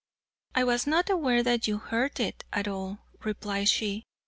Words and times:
"I 0.55 0.63
was 0.63 0.87
not 0.87 1.11
aware 1.11 1.43
that 1.43 1.67
you 1.67 1.77
heard 1.77 2.19
it 2.19 2.43
at 2.51 2.67
all," 2.67 3.05
replied 3.21 3.69
she. 3.69 4.07